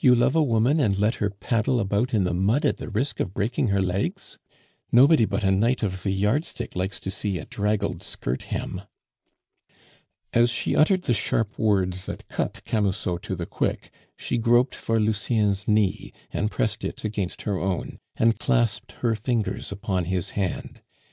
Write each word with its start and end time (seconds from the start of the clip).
you 0.00 0.14
love 0.14 0.36
a 0.36 0.42
woman 0.44 0.78
and 0.78 0.96
let 0.96 1.16
her 1.16 1.28
paddle 1.28 1.80
about 1.80 2.14
in 2.14 2.22
the 2.22 2.32
mud 2.32 2.64
at 2.64 2.76
the 2.76 2.88
risk 2.88 3.18
of 3.18 3.34
breaking 3.34 3.66
her 3.66 3.82
legs? 3.82 4.38
Nobody 4.92 5.24
but 5.24 5.42
a 5.42 5.50
knight 5.50 5.82
of 5.82 6.04
the 6.04 6.12
yardstick 6.12 6.76
likes 6.76 7.00
to 7.00 7.10
see 7.10 7.36
a 7.38 7.46
draggled 7.46 8.00
skirt 8.00 8.42
hem." 8.42 8.82
As 10.32 10.50
she 10.50 10.76
uttered 10.76 11.02
the 11.02 11.14
sharp 11.14 11.58
words 11.58 12.06
that 12.06 12.28
cut 12.28 12.62
Camusot 12.64 13.18
to 13.22 13.34
the 13.34 13.44
quick, 13.44 13.90
she 14.16 14.38
groped 14.38 14.76
for 14.76 15.00
Lucien's 15.00 15.66
knee, 15.66 16.12
and 16.30 16.48
pressed 16.48 16.84
it 16.84 17.02
against 17.02 17.42
her 17.42 17.58
own, 17.58 17.98
and 18.14 18.38
clasped 18.38 18.92
her 19.02 19.16
fingers 19.16 19.72
upon 19.72 20.04
his 20.04 20.30
hand. 20.38 20.80